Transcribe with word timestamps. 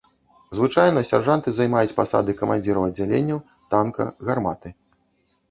Звычайна 0.59 1.03
сяржанты 1.09 1.53
займаюць 1.57 1.97
пасады 1.99 2.35
камандзіраў 2.41 2.87
аддзяленняў, 2.89 3.39
танка, 3.75 4.03
гарматы. 4.33 4.69